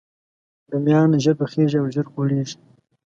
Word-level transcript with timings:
رومیان 0.71 1.11
ژر 1.23 1.35
پخیږي 1.41 1.77
او 1.79 1.87
ژر 1.93 2.05
خورېږي 2.11 2.57